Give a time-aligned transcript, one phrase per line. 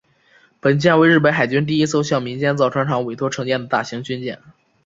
[0.59, 4.39] 本舰为日本海军第一艘向民间造船厂委托承建的大型军舰。